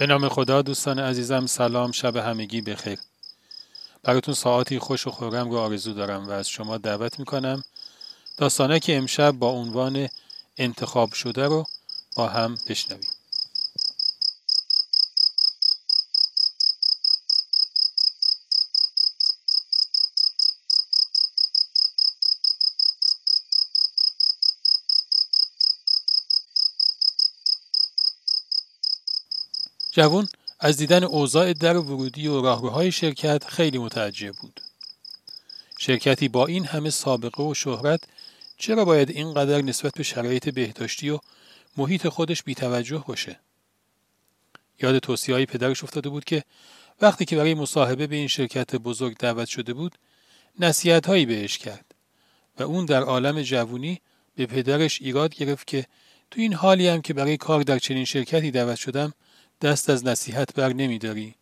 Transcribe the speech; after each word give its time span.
به 0.00 0.06
نام 0.06 0.28
خدا 0.28 0.62
دوستان 0.62 0.98
عزیزم 0.98 1.46
سلام 1.46 1.92
شب 1.92 2.16
همگی 2.16 2.60
بخیر. 2.60 2.98
براتون 4.02 4.34
ساعتی 4.34 4.78
خوش 4.78 5.06
و 5.06 5.10
خورم 5.10 5.50
رو 5.50 5.56
آرزو 5.56 5.92
دارم 5.94 6.28
و 6.28 6.30
از 6.30 6.48
شما 6.48 6.78
دعوت 6.78 7.18
می‌کنم 7.18 7.64
داستانه 8.36 8.80
که 8.80 8.96
امشب 8.96 9.30
با 9.30 9.50
عنوان 9.50 10.08
انتخاب 10.58 11.12
شده 11.12 11.46
رو 11.46 11.66
با 12.16 12.28
هم 12.28 12.58
بشنویم. 12.68 13.09
جوون 29.92 30.28
از 30.60 30.76
دیدن 30.76 31.04
اوضاع 31.04 31.52
در 31.52 31.76
ورودی 31.76 32.26
و 32.26 32.40
راهروهای 32.40 32.92
شرکت 32.92 33.44
خیلی 33.48 33.78
متعجب 33.78 34.32
بود. 34.32 34.60
شرکتی 35.78 36.28
با 36.28 36.46
این 36.46 36.64
همه 36.66 36.90
سابقه 36.90 37.42
و 37.42 37.54
شهرت 37.54 38.00
چرا 38.58 38.84
باید 38.84 39.10
اینقدر 39.10 39.62
نسبت 39.62 39.92
به 39.94 40.02
شرایط 40.02 40.48
بهداشتی 40.48 41.10
و 41.10 41.18
محیط 41.76 42.08
خودش 42.08 42.42
بیتوجه 42.42 43.04
باشه؟ 43.06 43.40
یاد 44.82 44.98
توصیه 44.98 45.34
های 45.34 45.46
پدرش 45.46 45.84
افتاده 45.84 46.08
بود 46.08 46.24
که 46.24 46.44
وقتی 47.00 47.24
که 47.24 47.36
برای 47.36 47.54
مصاحبه 47.54 48.06
به 48.06 48.16
این 48.16 48.28
شرکت 48.28 48.76
بزرگ 48.76 49.16
دعوت 49.16 49.48
شده 49.48 49.72
بود 49.72 49.98
نصیحت 50.58 51.06
هایی 51.06 51.26
بهش 51.26 51.58
کرد 51.58 51.94
و 52.58 52.62
اون 52.62 52.84
در 52.84 53.02
عالم 53.02 53.42
جوونی 53.42 54.00
به 54.36 54.46
پدرش 54.46 55.02
ایراد 55.02 55.34
گرفت 55.34 55.66
که 55.66 55.86
تو 56.30 56.40
این 56.40 56.52
حالی 56.54 56.88
هم 56.88 57.02
که 57.02 57.14
برای 57.14 57.36
کار 57.36 57.62
در 57.62 57.78
چنین 57.78 58.04
شرکتی 58.04 58.50
دعوت 58.50 58.76
شدم 58.76 59.12
دست 59.60 59.90
از 59.90 60.06
نصیحت 60.06 60.54
بر 60.54 60.72
نمیداری. 60.72 61.34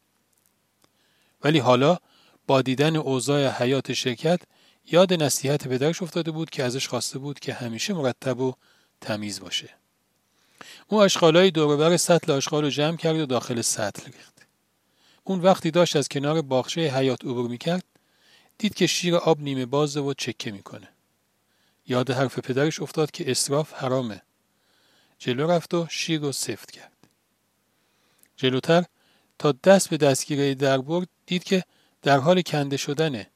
ولی 1.44 1.58
حالا 1.58 1.98
با 2.46 2.62
دیدن 2.62 2.96
اوضاع 2.96 3.48
حیات 3.48 3.92
شرکت 3.92 4.40
یاد 4.90 5.22
نصیحت 5.22 5.68
پدرش 5.68 6.02
افتاده 6.02 6.30
بود 6.30 6.50
که 6.50 6.64
ازش 6.64 6.88
خواسته 6.88 7.18
بود 7.18 7.40
که 7.40 7.54
همیشه 7.54 7.94
مرتب 7.94 8.40
و 8.40 8.54
تمیز 9.00 9.40
باشه. 9.40 9.70
او 10.86 11.02
اشغالای 11.02 11.50
دوربر 11.50 11.96
سطل 11.96 12.32
اشغال 12.32 12.64
رو 12.64 12.70
جمع 12.70 12.96
کرد 12.96 13.16
و 13.16 13.26
داخل 13.26 13.60
سطل 13.60 14.12
ریخت. 14.12 14.46
اون 15.24 15.40
وقتی 15.40 15.70
داشت 15.70 15.96
از 15.96 16.08
کنار 16.08 16.42
باغچه 16.42 16.80
حیات 16.80 17.24
عبور 17.24 17.50
می‌کرد 17.50 17.84
دید 18.58 18.74
که 18.74 18.86
شیر 18.86 19.16
آب 19.16 19.40
نیمه 19.40 19.66
بازه 19.66 20.00
و 20.00 20.14
چکه 20.14 20.50
می‌کنه. 20.50 20.88
یاد 21.86 22.10
حرف 22.10 22.38
پدرش 22.38 22.80
افتاد 22.80 23.10
که 23.10 23.30
اصراف 23.30 23.72
حرامه. 23.72 24.22
جلو 25.18 25.50
رفت 25.50 25.74
و 25.74 25.86
شیر 25.90 26.20
رو 26.20 26.32
سفت 26.32 26.70
کرد. 26.70 26.97
جلوتر 28.38 28.84
تا 29.38 29.52
دست 29.52 29.90
به 29.90 29.96
دستگیره 29.96 30.54
در 30.54 30.78
برد 30.78 31.08
دید 31.26 31.44
که 31.44 31.64
در 32.02 32.18
حال 32.18 32.42
کنده 32.42 32.76
شدنه. 32.76 33.30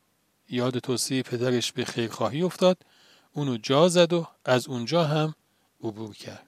یاد 0.51 0.79
توصیه 0.79 1.23
پدرش 1.23 1.73
به 1.73 1.85
خیرخواهی 1.85 2.43
افتاد 2.43 2.79
اونو 3.33 3.57
جا 3.57 3.89
زد 3.89 4.13
و 4.13 4.27
از 4.45 4.69
اونجا 4.69 5.05
هم 5.05 5.35
عبور 5.85 6.15
کرد. 6.15 6.47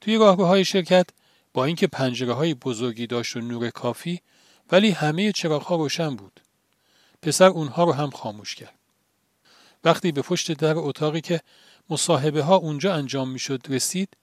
توی 0.00 0.16
راهروهای 0.16 0.64
شرکت 0.64 1.06
با 1.52 1.64
اینکه 1.64 1.86
پنجره 1.86 2.32
های 2.32 2.54
بزرگی 2.54 3.06
داشت 3.06 3.36
و 3.36 3.40
نور 3.40 3.70
کافی 3.70 4.20
ولی 4.72 4.90
همه 4.90 5.32
ها 5.44 5.76
روشن 5.76 6.16
بود. 6.16 6.40
پسر 7.22 7.48
اونها 7.48 7.84
رو 7.84 7.92
هم 7.92 8.10
خاموش 8.10 8.54
کرد. 8.54 8.78
وقتی 9.84 10.12
به 10.12 10.22
پشت 10.22 10.52
در 10.52 10.74
اتاقی 10.76 11.20
که 11.20 11.40
مصاحبه 11.90 12.42
ها 12.42 12.56
اونجا 12.56 12.94
انجام 12.94 13.30
می‌شد 13.30 13.66
رسید 13.68 14.16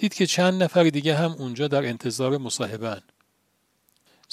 دید 0.00 0.14
که 0.14 0.26
چند 0.26 0.62
نفر 0.62 0.84
دیگه 0.84 1.16
هم 1.16 1.32
اونجا 1.32 1.68
در 1.68 1.86
انتظار 1.86 2.38
مصاحبه 2.38 3.02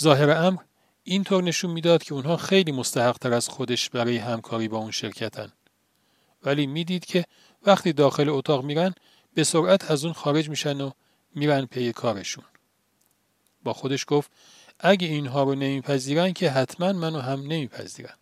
ظاهر 0.01 0.29
امر 0.29 0.61
اینطور 1.03 1.43
نشون 1.43 1.71
می‌داد 1.71 2.03
که 2.03 2.13
اونها 2.13 2.37
خیلی 2.37 2.71
مستحق 2.71 3.17
تر 3.17 3.33
از 3.33 3.49
خودش 3.49 3.89
برای 3.89 4.17
همکاری 4.17 4.67
با 4.67 4.77
اون 4.77 4.91
شرکتن. 4.91 5.51
ولی 6.43 6.67
می‌دید 6.67 7.05
که 7.05 7.25
وقتی 7.65 7.93
داخل 7.93 8.29
اتاق 8.29 8.65
میرن 8.65 8.93
به 9.33 9.43
سرعت 9.43 9.91
از 9.91 10.03
اون 10.05 10.13
خارج 10.13 10.49
میشن 10.49 10.81
و 10.81 10.91
میرن 11.35 11.65
پی 11.65 11.93
کارشون. 11.93 12.43
با 13.63 13.73
خودش 13.73 14.05
گفت 14.07 14.31
اگه 14.79 15.07
اینها 15.07 15.43
رو 15.43 15.55
نمیپذیرن 15.55 16.33
که 16.33 16.51
حتما 16.51 16.93
منو 16.93 17.19
هم 17.19 17.39
نمیپذیرن. 17.39 18.15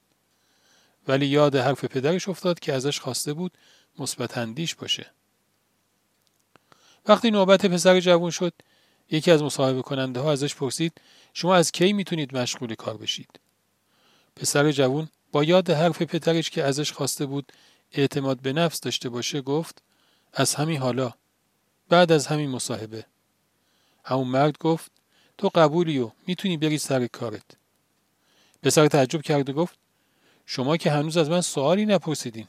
ولی 1.08 1.26
یاد 1.26 1.56
حرف 1.56 1.86
پدرش 1.86 2.30
افتاد 2.30 2.60
که 2.60 2.74
ازش 2.74 3.00
خواسته 3.00 3.34
بود 3.34 3.58
مثبت 4.00 4.38
باشه. 4.80 5.12
وقتی 7.08 7.32
نوبت 7.32 7.66
پسر 7.66 8.00
جوان 8.00 8.32
شد 8.32 8.54
یکی 9.12 9.32
از 9.32 9.44
مصاحبه 9.44 9.82
کننده 9.82 10.20
ها 10.20 10.32
ازش 10.32 10.56
پرسید 10.56 11.02
شما 11.34 11.56
از 11.56 11.72
کی 11.72 11.94
می‌تونید 11.94 12.38
مشغول 12.38 12.76
کار 12.76 12.98
بشید؟ 12.98 13.40
پسر 14.36 14.72
جوان 14.72 15.10
با 15.32 15.44
یاد 15.44 15.70
حرف 15.70 16.02
پدرش 16.02 16.50
که 16.50 16.64
ازش 16.64 16.92
خواسته 16.92 17.26
بود 17.26 17.52
اعتماد 17.92 18.40
به 18.42 18.54
نفس 18.54 18.80
داشته 18.80 19.10
باشه 19.10 19.42
گفت 19.42 19.84
از 20.34 20.56
همین 20.56 20.78
حالا 20.78 21.14
بعد 21.90 22.12
از 22.12 22.28
همین 22.28 22.50
مصاحبه. 22.50 23.06
همون 24.04 24.28
مرد 24.28 24.58
گفت 24.58 24.92
تو 25.38 25.50
قبولی 25.56 26.00
و 26.00 26.12
می‌تونی 26.28 26.58
بری 26.58 26.78
سر 26.78 27.08
کارت. 27.08 27.46
پسر 28.64 28.88
تعجب 28.88 29.22
کرد 29.22 29.50
و 29.50 29.54
گفت 29.54 29.78
شما 30.46 30.78
که 30.78 30.92
هنوز 30.92 31.18
از 31.18 31.30
من 31.30 31.42
سوالی 31.42 31.86
نپرسیدین. 31.86 32.48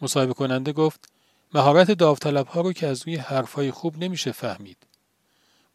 مصاحبه 0.00 0.34
کننده 0.34 0.72
گفت 0.72 1.08
مهارت 1.56 1.90
داوطلب 1.90 2.46
ها 2.46 2.60
رو 2.60 2.72
که 2.72 2.86
از 2.86 3.02
روی 3.02 3.16
حرفهای 3.16 3.70
خوب 3.70 3.98
نمیشه 3.98 4.32
فهمید. 4.32 4.76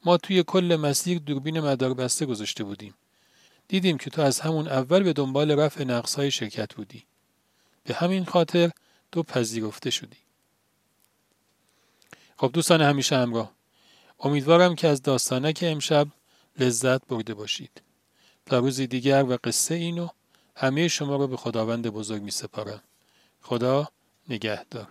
ما 0.05 0.17
توی 0.17 0.43
کل 0.43 0.77
مسیر 0.81 1.19
دوربین 1.19 1.59
مدار 1.59 1.93
بسته 1.93 2.25
گذاشته 2.25 2.63
بودیم. 2.63 2.93
دیدیم 3.67 3.97
که 3.97 4.09
تو 4.09 4.21
از 4.21 4.39
همون 4.39 4.67
اول 4.67 5.03
به 5.03 5.13
دنبال 5.13 5.51
رفع 5.51 5.83
نقص 5.83 6.15
های 6.15 6.31
شرکت 6.31 6.75
بودی. 6.75 7.03
به 7.83 7.93
همین 7.93 8.25
خاطر 8.25 8.71
تو 9.11 9.23
پذیرفته 9.23 9.89
شدی. 9.89 10.17
خب 12.37 12.51
دوستان 12.53 12.81
همیشه 12.81 13.15
همراه. 13.15 13.51
امیدوارم 14.19 14.75
که 14.75 14.87
از 14.87 15.01
داستانه 15.01 15.53
که 15.53 15.71
امشب 15.71 16.07
لذت 16.59 17.07
برده 17.07 17.33
باشید. 17.33 17.81
تا 18.45 18.59
روزی 18.59 18.87
دیگر 18.87 19.23
و 19.23 19.37
قصه 19.43 19.75
اینو 19.75 20.07
همه 20.55 20.87
شما 20.87 21.15
رو 21.15 21.27
به 21.27 21.37
خداوند 21.37 21.87
بزرگ 21.87 22.21
می 22.21 22.31
سپارم. 22.31 22.81
خدا 23.41 23.87
نگهدار. 24.29 24.87